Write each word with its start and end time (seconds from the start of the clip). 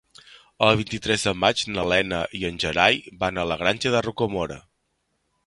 El 0.67 0.77
vint-i-tres 0.77 1.25
de 1.27 1.33
maig 1.43 1.61
na 1.75 1.83
Lena 1.93 2.23
i 2.39 2.41
en 2.49 2.59
Gerai 2.65 2.99
van 3.25 3.39
a 3.39 3.45
la 3.53 3.59
Granja 3.61 3.95
de 3.99 4.03
Rocamora. 4.09 4.61